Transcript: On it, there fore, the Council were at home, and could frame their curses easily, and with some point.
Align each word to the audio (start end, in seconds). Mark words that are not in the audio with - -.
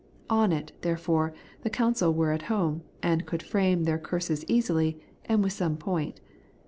On 0.31 0.51
it, 0.51 0.71
there 0.81 0.97
fore, 0.97 1.31
the 1.61 1.69
Council 1.69 2.11
were 2.11 2.31
at 2.31 2.41
home, 2.49 2.81
and 3.03 3.27
could 3.27 3.43
frame 3.43 3.83
their 3.83 3.99
curses 3.99 4.43
easily, 4.47 4.99
and 5.25 5.43
with 5.43 5.53
some 5.53 5.77
point. 5.77 6.19